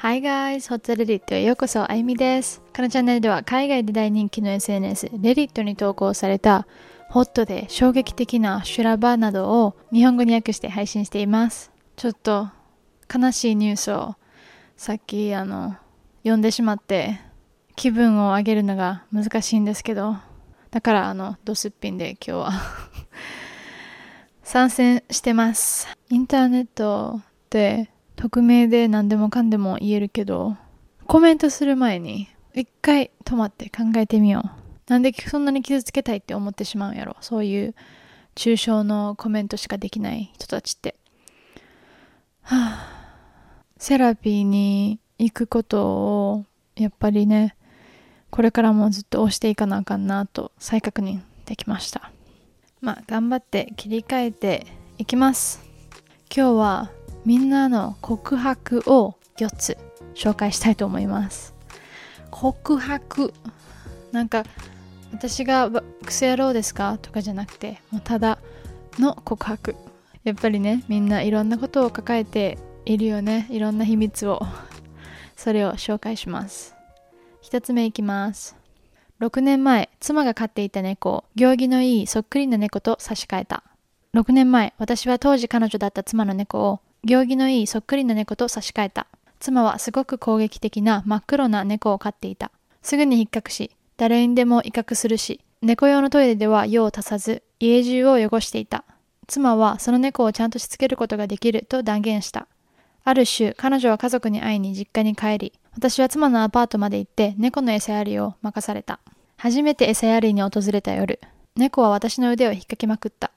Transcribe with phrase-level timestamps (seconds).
[0.00, 0.68] Hi guys!
[0.68, 2.62] ホットレディットへようこそ、あゆみです。
[2.72, 6.68] このチャンネルでは海外で大人気の SNS、レディットに投稿された
[7.08, 11.72] ホットで衝撃的な修羅場などを日本語に訳して配信しています。
[11.96, 12.48] ちょっと
[13.12, 14.14] 悲しいニュースを
[14.76, 15.74] さっきあの
[16.22, 17.20] 読んでしまって
[17.74, 20.14] 気分を上げるのが難しいんですけど、
[20.70, 22.52] だからあのドスッピンで今日は
[24.44, 25.88] 参戦してます。
[26.08, 30.56] インターネットで匿名で何でもかんでも言えるけど、
[31.06, 34.50] コメントする前に一回止まって考えてみよう。
[34.90, 37.16] なんでそんなに傷つけたいって思ってしまうんやろ。
[37.20, 37.76] そういう
[38.34, 40.96] 抽象のコメントしかできない人たちって。
[42.42, 46.44] はあ、セラピーに行くことを
[46.74, 47.54] やっぱりね、
[48.30, 52.10] これからもずっと押していかなあかんなと再確認できました。
[52.80, 54.66] まあ頑張って切り替えて
[54.98, 55.62] いきます。
[56.34, 56.97] 今日は
[57.28, 59.76] みんなの告白を4つ
[60.14, 61.54] 紹介したいと思います。
[62.30, 63.34] 告白。
[64.12, 64.44] なんか
[65.12, 65.70] 私が
[66.06, 66.96] クソ野郎ですか？
[66.96, 68.38] とかじゃなくて、もうただ
[68.98, 69.76] の告白。
[70.24, 73.46] やっぱりね、みんないろんなことを抱えているよね。
[73.50, 74.40] いろんな秘密を。
[75.36, 76.74] それを紹介します。
[77.42, 78.56] 一つ目いきます。
[79.20, 83.64] 6年前、妻が飼っていた猫を行儀のいいそっくりな猫と差し替えた。
[84.14, 89.06] 6年前、私は当時彼女だった妻の猫を行儀のいいそっくりな猫と差し替えた。
[89.40, 92.50] 妻はすごく攻撃的な真っ黒な猫を飼っていた。
[92.82, 98.84] すぐに引っかくし、誰にでも威嚇するし、猫用のトイレでは用を足さず、家中を汚していた。
[99.26, 102.46] 妻はその猫をちゃんとしつけることができると断言した。
[103.04, 109.00] ある週、彼女は家族に会いに実家に帰り、私は妻のアパートまで行って猫の餌やりを任された。
[109.36, 111.20] 初めて餌やりに訪れた夜、
[111.54, 113.30] 猫は私の腕を引っかきまくった。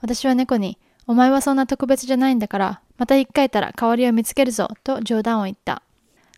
[0.00, 0.78] 私は猫に、
[1.12, 5.82] お前はそんな特別じゃないんだから、また一回たら代わりを見つけるぞ、と冗談を言った。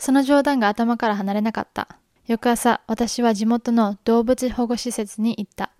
[0.00, 1.86] その冗談が頭から離れなかった。
[2.27, 5.70] 翌朝、私は地元の動物保護施設に行った。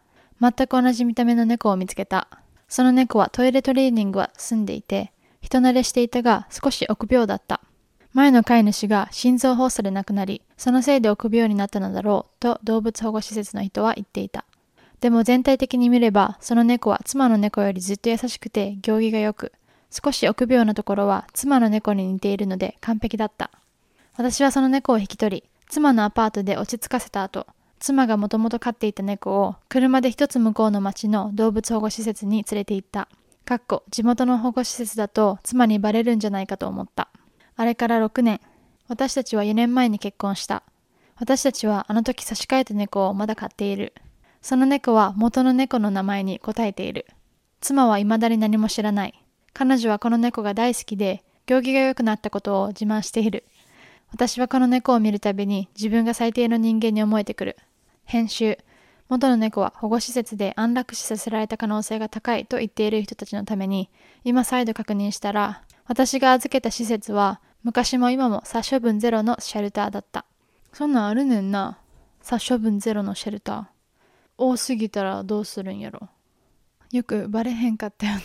[0.41, 2.28] 全く同じ見た目の猫を見つけた。
[2.69, 7.62] その猫はトイレトレーニングは済んでいて、人慣れしていたが少し臆病だった。
[8.12, 14.44] 前の飼い主が心臓発作で亡くなり、そのせいで臆病になったのだろうと動物保護施設の人は言っていた。
[15.04, 19.53] でも全体的に見れば、その猫は妻の猫よりずっと優しくて行儀が良く、
[19.91, 23.50] 少し臆病なところは妻の猫に似ているので完璧だった。
[24.16, 27.47] 私はその猫を引き取り、妻のアパートで落ち着かせた後、
[27.81, 33.09] 妻がもともと飼っていた猫を車で一つ向こうの町の動物保護施設に連れて行った。
[33.44, 37.10] かっこ地元の保護施設だと妻にバレるんじゃないかと思った。
[37.56, 38.41] あれから6年。
[38.88, 40.62] 私たちは4年前に結婚した。
[41.16, 43.93] 私たちはあの時差し替えた猫をまだ飼っている。
[44.44, 47.06] その猫は元の猫の名前に答えている。
[47.62, 49.25] 妻は未だに何も知らない。
[49.55, 53.44] 彼女はこの猫が大好きで、行儀が良くなったことを自慢している。
[54.12, 57.56] 私はこの猫を見るたびに自分が最低の人間に思えてくる。
[58.05, 58.59] 編集。
[59.09, 63.88] 元の猫は保護施設で安楽死させられた可能性が高いと言っている人たちのために、
[64.25, 70.26] 今再度確認したら、私が預けた施設は昔も今も殺処分ゼロのシェルターだった。
[70.75, 71.78] そんなんあるねんな。
[72.21, 73.74] 殺処分ゼロのシェルター。
[74.37, 76.09] 多すぎたらどうするんやろ。
[76.93, 78.21] よくバレへんかったよな。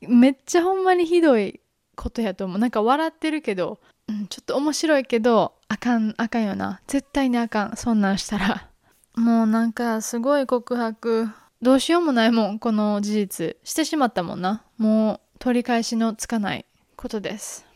[0.08, 1.60] めっちゃほんまにひどい
[1.96, 2.58] ことやと思う。
[2.58, 6.80] なんか笑ってるけど、うん、ちょっと面白いけど、あかん、あかんよな。
[6.86, 7.76] 絶対にあかん。
[7.76, 8.68] そんなんしたら。
[9.16, 11.28] もうなんかすごい告白。
[11.62, 13.56] どうしようもないもん、この事実。
[13.64, 14.64] してしまったもんな。
[14.76, 17.66] もう取り返しのつかないことです。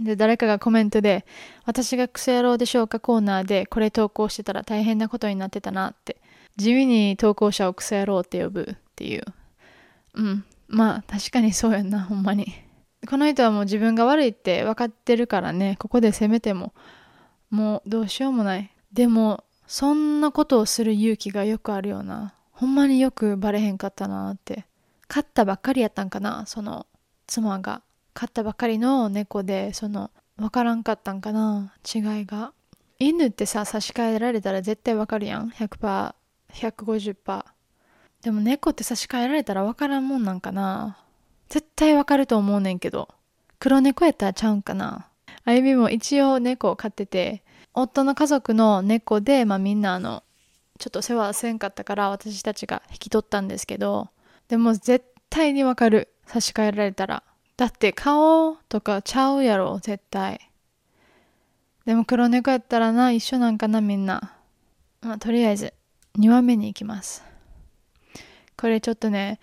[0.00, 1.26] で、誰かがコメントで、
[1.64, 6.20] 私がクソ野郎でしょうかコーナーでこれ投稿してたら大変なことになってたなって。
[6.58, 9.24] 地味に投稿者をクソ野郎って呼ぶっていう。
[10.14, 10.44] うん。
[10.66, 12.52] まあ確かにそうやんな、ほんまに。
[13.08, 16.74] この人はもう自分が悪いって分かってるからね、ここで責めても、
[17.48, 18.70] もうどうしようもない。
[18.92, 22.34] でも、そんなことをする勇気がよくあるような。
[22.50, 24.66] ほんまによくバレへんかったなって。
[25.06, 26.86] 飼ったばっかりやったんかな、その
[27.26, 27.82] 妻が。
[28.14, 32.52] 飼ったばっかりの猫で、その、わからんかったんかな、違いが。
[32.98, 35.50] 犬ってさ、差し替えられたら絶対わかるやん。
[35.50, 36.14] 100%、
[36.52, 37.44] 150%。
[38.22, 40.98] でも猫って差し替えられたらわからんもんなんかな。
[41.48, 43.08] 絶対わかると思うねんけど。
[43.58, 45.08] 黒猫やったらちゃうんかな。
[45.44, 47.42] あゆみも一応猫を飼ってて、
[47.74, 50.22] 夫の家族の猫で、まあみんなあの、
[50.78, 54.10] ちょっと世話せんかったから私たちが引き取ったんですけど、
[54.48, 56.08] でも絶対にわかる。
[56.26, 57.22] 差し替えられたら。
[57.56, 60.50] だって顔とかちゃうやろ、絶対。
[61.86, 64.34] でも黒猫やったらな、一緒なんかな、みんな。
[65.00, 65.72] まあとりあえず、
[66.18, 67.24] 2話目に行きます。
[68.56, 69.38] これちょっとね、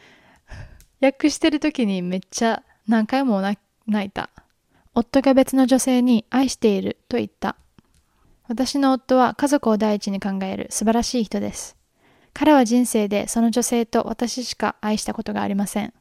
[1.01, 3.57] 訳してる時にめっちゃ何回も泣
[4.07, 4.30] いた。
[4.94, 7.56] 夫が別の女性に愛していると言った。
[8.48, 11.77] 私の夫は家族を第一に考える素晴らしい人です。
[12.33, 15.94] 彼は人生でその女性と私しか愛したことがありません。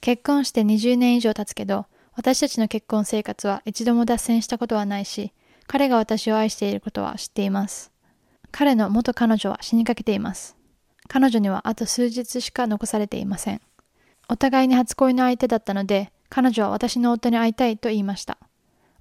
[0.00, 5.32] 結婚して20年以上経つけど、私たちの結婚生活は一度も脱線したことはないし、
[5.66, 7.91] 彼が私を愛していることは知っています。
[8.52, 10.56] 彼の元彼女は死にかけています。
[11.08, 13.60] 彼女にはあと数日しか残されていません。
[14.28, 18.38] お互いに初恋の相手だったので、彼女は私の夫に会いたいと言いました。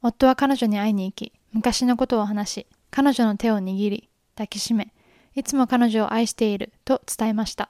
[0.01, 4.94] 夫は彼女に会いに行き、昔のことを話し、彼女の手を握り、抱きしめ、
[5.36, 7.69] いつも彼女を愛していると伝えました。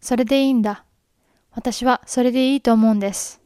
[0.00, 0.84] それでいいんだ。
[1.52, 3.40] 私はそれでいいと思うんです。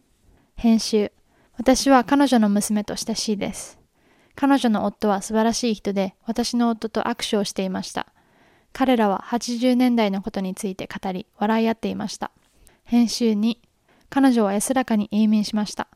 [0.57, 1.13] 編集。
[1.57, 3.80] 私は彼女の娘と親しいです。
[4.41, 8.07] 彼女の夫は素晴らしい人で、私の夫と握手をしていました。
[8.73, 12.31] 彼らは80年代のことについて語り、笑い合っていました。
[12.85, 13.59] 編集2。
[14.09, 15.89] 彼女は安らかに永眠しました。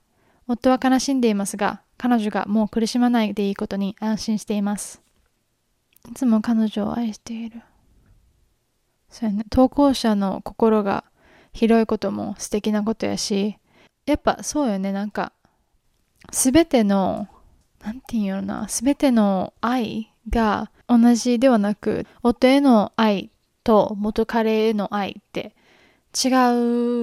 [0.47, 5.01] 夫は悲しんでいますが、彼女がもう苦しまないでいいことに安心しています。
[6.11, 7.63] いつも彼女を愛している。
[9.09, 9.45] そうやね。
[9.49, 11.05] 投稿者の心が
[11.55, 13.57] 広いことも素敵なことやし、
[14.05, 14.93] やっぱそうよね。
[14.93, 15.33] なんか、
[16.31, 17.27] すべての
[17.85, 23.31] なんて言うのな、すべての愛が同じではなく、夫への愛
[23.63, 25.55] と元彼への愛って
[26.15, 26.29] 違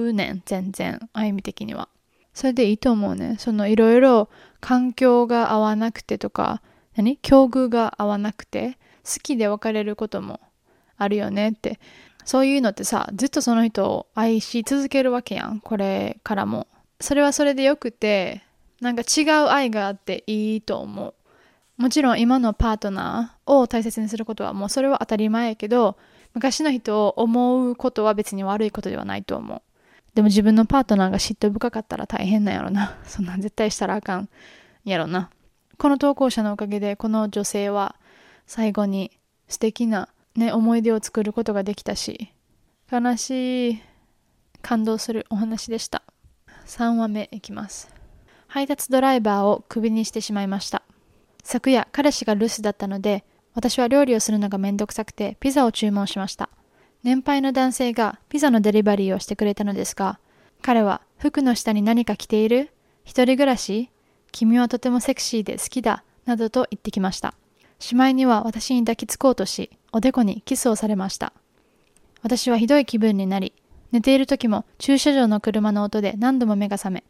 [0.08, 1.88] うねん、全然、歩み的には。
[2.34, 3.36] それでいいと思うね。
[3.38, 4.28] そのいろいろ
[4.60, 6.62] 環境が合わなくてとか、
[6.96, 7.16] 何？
[7.18, 10.40] 境遇が合わなくて、好きで別れることも
[10.96, 11.78] あるよねって。
[12.24, 15.60] そういうのってさ、ずっとその人を愛し続けるわけやん。
[15.60, 16.66] これからも。
[17.00, 18.42] それはそれでよくて、
[18.82, 21.14] なんか違う愛があっていいと思う。
[21.80, 25.96] もちろん今のパートナーを大切にすることはもうそれは当たり前やけど、
[26.34, 29.62] 昔の人を思うことは別に悪いことではないと思う。
[30.14, 32.98] でも自分のパートナーが嫉妬深かったら大変なんやろな。
[33.06, 34.28] そんなん絶対したらあかん
[34.84, 35.30] やろな。
[35.78, 37.96] この投稿者のおかげでこの女性は
[38.46, 39.10] 最後に
[39.48, 42.32] 素敵なね、思い出を作ることができたし、
[42.90, 43.82] 悲しい、
[44.62, 46.02] 感動するお話でした。
[46.66, 48.01] 3話目いきます。
[48.52, 50.82] 配達ドライバーをクビにしてしまいました。
[51.42, 56.50] 昨夜、彼氏が留守だったので、私は料理をするのがめんどくさくて、ピザを注文しました。
[57.02, 60.18] 年配の男性がピザのデリバリーをしてくれたのですが、
[60.60, 62.68] 彼は服の下に何か着ている？
[63.04, 63.88] 一人暮らし？
[64.32, 66.04] 君はとてもセクシーで好きだ？
[66.26, 67.32] などと言ってきました。
[67.78, 71.32] しまいには私に抱きつこうとし、おでこにキスをされました。
[72.20, 73.54] 私はひどい気分になり、
[73.92, 77.04] 寝ている時も駐車場の車の音で何度も目が覚め、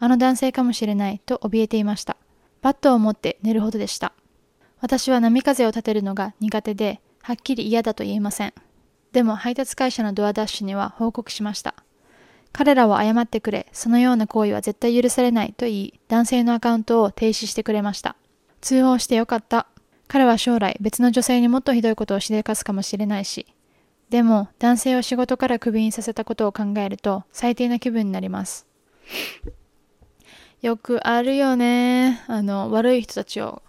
[0.00, 2.16] あの男性かもしれないと怯えていました。
[2.62, 4.12] バットを持って寝るほどでした。
[4.80, 8.54] 私は波風を立てるのが苦手で、はっきり嫌だと言えません。
[9.12, 11.74] でも配達会社のドアダッシュには報告しました。
[12.52, 18.16] 彼らは謝ってくれ、そのような行為は絶対許されないと言い、男性のアカウントを停止してくれました。
[18.60, 19.66] 通報してよかった。
[20.06, 23.46] 彼は将来別の女性にもっとひどいことをしでかすかもしれないし。
[24.08, 28.66] でも男性を仕事からクビにさせたことを考えると最低な気分になります。
[30.60, 32.22] よくあるよね。
[32.26, 33.62] あの、悪い人たちを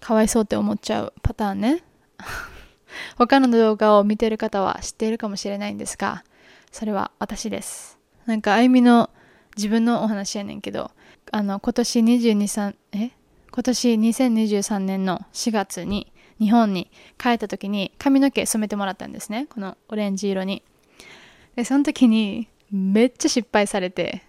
[0.00, 1.84] かわいそうって思っちゃうパターンね。
[3.16, 6.24] 他の動画を見てる方は知っているかもしれないんですが、
[6.72, 7.98] それは私です。
[8.26, 9.10] なんか、あゆみの
[9.56, 10.90] 自分のお話やねんけど、
[11.30, 13.10] あの、今年22、3、え？
[13.50, 19.46] 今年2023年の4月に日本に帰った時に髪の毛染めてもらったんですね。
[19.50, 20.62] このオレンジ色に。
[21.56, 24.22] で、その時にめっちゃ失敗されて、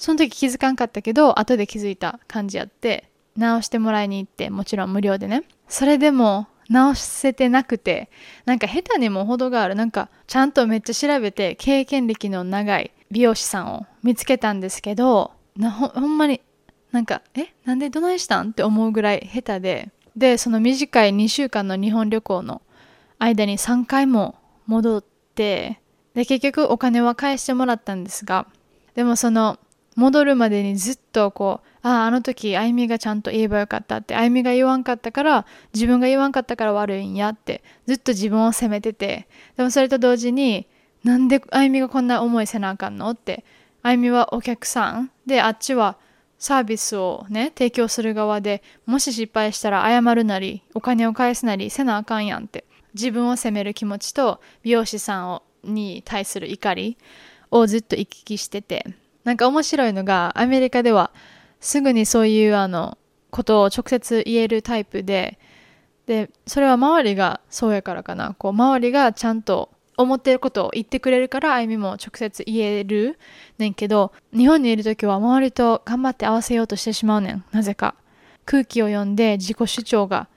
[0.00, 5.44] その時気づかんかったけど、後で気づいた感じやって、直してもらいに行って、もちろん無料でね。
[5.68, 8.08] それでも、直せてなくて、
[8.46, 9.74] なんか下手にも程がある。
[9.74, 16.40] なんか、ちゃんとめっちゃ調べて、経験歴の長い美容師さんを見つけたんですけど、なほほんまに、
[16.92, 17.52] なんか、え？
[17.66, 18.50] なんでどないしたん？
[18.50, 22.62] って思うぐらい下手で、で、その短い2週間の日本旅行の
[23.18, 25.04] 間に3回も戻っ
[25.34, 25.80] て、
[26.14, 28.46] で、結局お金は返してもらったんですが、
[28.94, 29.58] でもその
[30.00, 39.28] 戻るまでにずっとこう、ああ、あの時、あゆみがちゃんと言えばよかったって、あゆみが言わんかったから、自分が言わんかったから悪いんやって、ずっと自分を責めてて、
[39.58, 40.66] でもそれと同時に、
[41.04, 43.44] なんであゆみがこんな思いせなあかんのって、
[43.82, 45.98] あゆみはお客さんで、あっちは
[46.38, 52.64] サービスをね、提供する側で、もし失敗したら謝るなり、お金を返すなりせなあかんやんって、
[52.94, 56.96] 自分を責める気持ちと、美容師さんをに対する怒り
[57.50, 58.86] をずっと行き来してて、
[59.24, 61.10] なんか面白いのが、アメリカでは
[61.60, 62.98] すぐにそういうあの、
[63.30, 65.38] ことを直接言えるタイプで、
[66.06, 68.34] で、それは周りがそうやからかな。
[68.34, 69.70] こう、周りがちゃんと
[70.02, 73.18] 思ってることを言ってくれるからあゆみも直接言える
[73.58, 77.44] ねんけど日本にいる時は周りと頑張って合わせようとしてしまうねん。
[77.52, 77.94] なぜか。
[78.46, 80.28] 空気を読んで自己主張が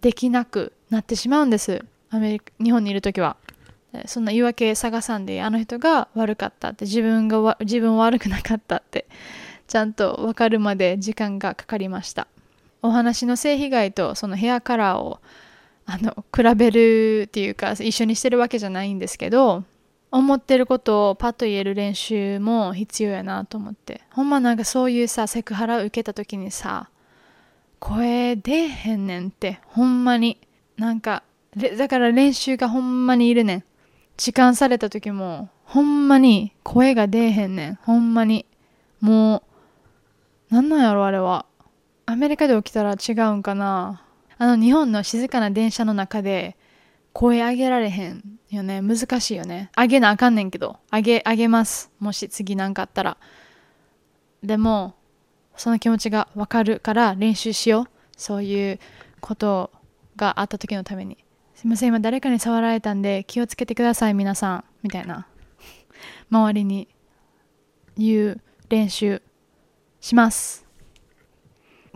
[0.00, 1.84] できなくなってしまうんです。
[2.10, 3.36] アメリカ日本にいる時は。
[4.06, 9.06] そんな言い訳探さんであの人が悪かったって自分が 自分悪くなかったって
[9.66, 12.26] ちゃんと分かるまで時間がかかりました。
[12.82, 15.20] お話の性被害とそのヘアカラーを
[15.86, 19.64] あの比べるっていうか一緒にしてるわけじゃないんですけど
[20.12, 24.02] 思ってることをパッと言える練習も必要やなと思って。
[24.10, 26.90] ほんまなんかそういうさセクハラを受けた時にさ
[27.78, 30.38] 声出えへんねんってほんまに。
[30.76, 31.22] なんか
[31.78, 33.64] だから練習がほんまにいるねん。
[34.16, 38.46] 時間された時もほんまに声が出えへんねんほんまに
[39.00, 39.42] も
[40.50, 41.46] うなんなんやろあれは
[42.06, 44.04] アメリカで起きたら違うんかな
[44.38, 46.56] あの日本の静かな電車の中で
[47.12, 48.82] 声上げられへんよね。
[48.82, 49.70] 難しいよね。
[49.74, 51.90] 上げなあかんねんけど、上げ、上げます。
[51.98, 53.16] もし次なんかあったら。
[54.42, 54.94] でも、
[55.56, 57.88] その気持ちがわかるから練習しよう。
[58.18, 58.78] そういう
[59.20, 59.70] こと
[60.16, 61.16] があった時のために。
[61.56, 64.64] すいません、今誰かに触られたんで気をつけてください、皆さん。
[64.82, 65.26] みたいな。
[66.30, 66.86] 周りに
[67.96, 69.22] 言う練習
[70.00, 70.66] します。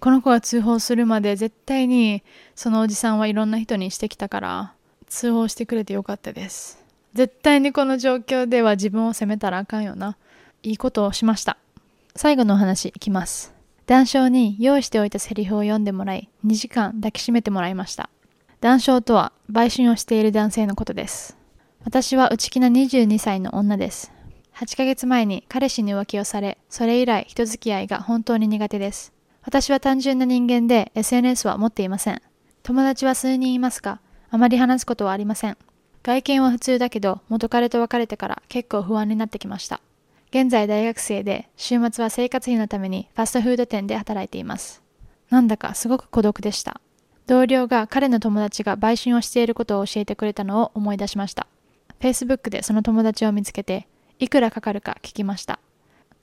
[0.01, 2.23] この子が通報するまで絶対に
[2.55, 4.73] そのおじさんはいろんな人にしてきたから
[5.09, 10.17] 通報してくれてよかったです絶対にこの状況では自分を責めたらあかんよな
[10.63, 11.59] いいことをしました
[12.17, 13.53] 最後のお話いきます
[13.87, 18.09] 談笑に用意しておいたセリフを読んでもらい2時間抱きしめてもらいました
[18.61, 21.37] 談笑とは売春をしている男性のことです
[21.85, 24.13] 私は内気な22歳の女です
[24.57, 29.13] 8ヶ月前に彼氏に浮気をされそれ以来人付き合いが本当に苦手です
[29.43, 32.21] 私は単純な人間で SNS は持っていません。
[32.63, 34.01] 友達は数人いますが、
[34.31, 35.57] あまり話すことはありません。
[36.03, 39.81] 外見は普通だけど、元彼と別れてから結構不安になってきました。
[40.31, 44.83] 現在大学生で、週末は生活費のためにファストフード店で働いています。
[45.31, 46.81] なんだかすごく孤独でした。
[47.31, 51.47] 同僚が彼の友達が売春をしていることを教えてくれたのを思い出しました。
[52.01, 53.87] Facebook でその友達を見つけて、
[54.19, 55.61] いくらかかるか聞きました。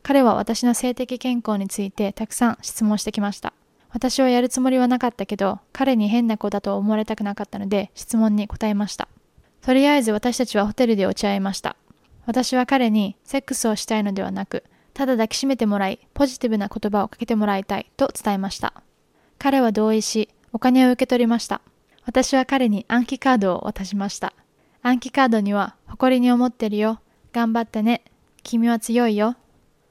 [0.04, 3.54] 彼は私の性的健康についてたくさん質問してきました。
[3.90, 9.08] 私はやるつもりはなかったけど、彼に変な子だと思われたくなかったので、質問に答えました。
[9.62, 11.78] とりあえず私たちはホテルで落ち合いました。
[12.26, 18.74] 私は彼にセックスをしたいのではなく、ただ抱きしめてもらい、ポジティブな言葉をかけてもらいたいと伝えました。
[19.40, 21.62] 彼は同意し、お金を受け取りました。
[22.06, 24.34] 私は彼に暗記カードを渡しました。
[24.82, 27.02] 暗記カードには、誇りに思ってるよ。
[27.34, 28.04] 頑張ってね。
[28.44, 29.36] 君は強いよ。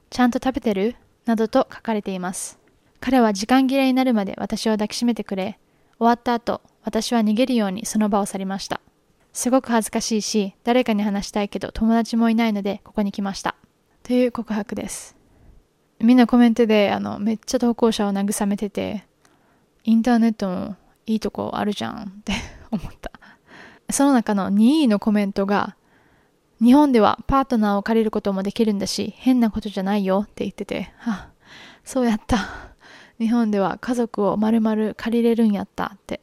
[0.09, 0.95] ちゃんと食べてる？
[1.25, 2.57] などと書かれています。
[2.99, 5.59] 彼は時間切れになるまで私を抱きしめてくれ、
[5.99, 8.81] 終わった後、私は逃げるようにその場を去りました。
[9.33, 13.55] すごく恥ずかしいし、誰かに話したいけど友達もいないのでここに来ました。
[14.01, 15.15] という告白です。
[15.99, 19.05] みんなコメントであのめっちゃ投稿者を慰めてて、
[19.87, 20.75] インターネットも
[21.05, 22.33] いいとこあるじゃんって
[22.71, 23.09] 思った。
[23.89, 25.77] その中の2位のコメントが、
[26.61, 31.29] 日本ではパートナーを借りることもできるんだし、変なことじゃないよって言ってて、あ、
[31.85, 32.37] そうやった。
[33.17, 36.19] 日本では家族を丸々借りれるんやったって。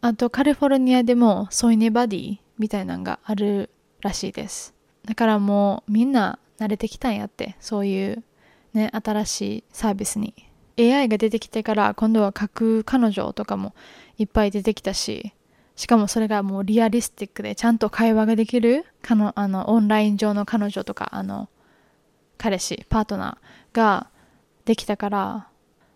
[0.00, 3.68] あとカリフォルニアでもソイネバディみたいなのがある
[4.00, 4.74] らしいです。
[5.04, 8.24] だからもうみんな慣れてきたんやって、そういう
[8.72, 10.34] ね、新しいサービスに。
[10.78, 13.74] AI が出てきてから今度は架空彼女とかも
[14.18, 15.32] いっぱい出てきたし、
[15.76, 21.48] しかもそれがもうリアリスティックでちゃんと会話ができるかのあのオンライン上の彼女とかあの
[22.38, 24.08] 彼氏パートナーが
[24.64, 25.48] できたから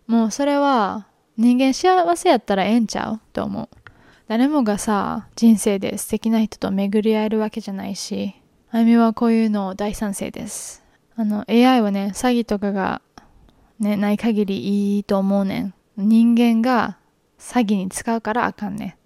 [0.07, 1.07] もうそれは
[1.37, 3.69] 人間幸せやったらええんちゃうと思う。
[4.27, 8.35] 誰もがさ人生で素敵な人と巡り合えるわけじゃないし
[8.71, 10.83] あゆみはこういうの大賛成です。
[11.15, 13.01] あの AI はね詐欺とかが
[13.79, 15.73] ねない限りいいと思うねん。
[15.97, 16.97] 人間が
[17.39, 18.97] 詐欺に使うからあかんね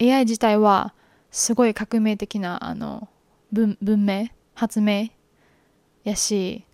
[0.00, 0.12] ん。
[0.12, 0.94] AI 自体は
[1.30, 3.08] すごい革命的なあの
[3.52, 5.08] 文明発明
[6.04, 6.64] やし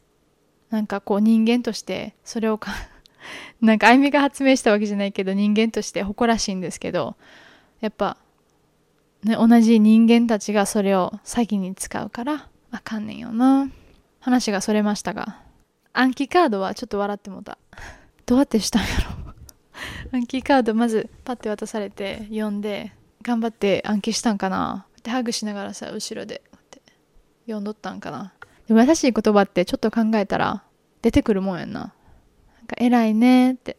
[0.70, 2.72] なんかこう人間としてそれをか
[3.60, 7.16] なんかあゆみが発明したわけじゃないけど人間として誇らしいんですけど
[7.80, 8.16] やっぱ、
[9.22, 13.68] ね、同じ人間たちがそれを詐欺に使うからあかんねんよな。
[14.24, 15.43] 話がそれましたが。
[15.96, 17.56] 暗記カードはちょっと笑ってもた。
[18.26, 19.32] どうやってしたんやろ。
[20.12, 24.86] 暗記カードまずパッて渡されて読んで頑張って暗記したんかな。
[24.98, 26.82] ってハグしながらさ後ろでって
[27.46, 28.32] 読んどったんかな。
[28.66, 30.64] でも優しい言葉ってちょっと考えたら
[31.00, 31.80] 出てくるもんやんな。
[31.80, 31.90] なん
[32.66, 33.76] か偉いねって。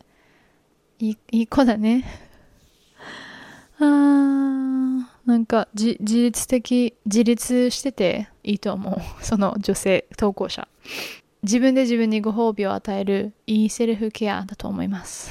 [0.99, 2.05] いいいい子だね。
[3.77, 9.01] あーなんか自立的自立してていいと思う。
[9.21, 10.69] その女性投稿者。
[11.45, 15.29] 自分で自分にご褒美を与えるいいセルフケアだと思います。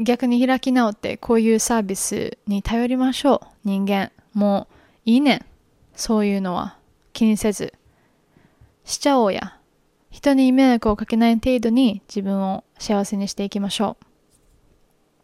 [0.00, 3.46] 逆に開き直ってこういうサービスに頼りましょう。
[3.62, 4.66] 人間も
[5.06, 5.36] ういいね。
[5.36, 5.44] ん
[5.94, 6.76] そういうのは
[7.12, 7.72] 気にせず。
[8.84, 9.56] しちゃおうや。
[10.10, 13.96] 人に迷惑をかけない程度に自分を幸せにしていきましょ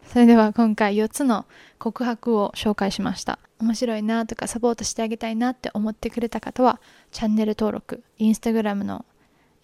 [0.05, 0.07] う。
[0.07, 1.45] それでは今回4つの
[1.77, 3.37] 告白を紹介しました。
[3.59, 6.79] 面白いなとかサポートしてあげたいなって思ってくれた方は
[7.11, 9.05] チャンネル登録インスタグラムの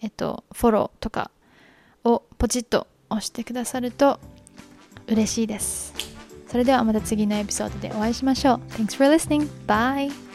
[0.00, 1.30] えっとフォローとか
[2.04, 4.20] をポチッと押してくださると
[5.06, 5.94] 嬉しいです
[6.46, 9.48] それではまた次のエピソードでお会いしましょう Thanks for listening.
[9.66, 10.27] Bye!